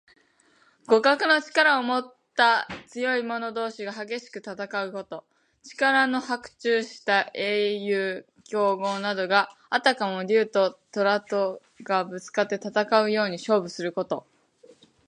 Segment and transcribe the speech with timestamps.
[0.87, 5.25] 互角の力をもった強い者同士が激しく戦うこと。
[5.61, 14.25] 力の伯仲した英雄・強豪などが、あたかも竜ととらとがぶつかって戦うように勝負すること。